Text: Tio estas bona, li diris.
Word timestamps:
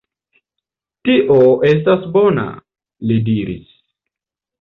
Tio 1.09 1.37
estas 1.71 2.07
bona, 2.15 2.47
li 3.11 3.19
diris. 3.29 3.69